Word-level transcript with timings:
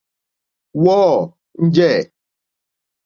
Wɔ́ɔ̂ 0.83 1.15
njɛ̂. 1.65 1.95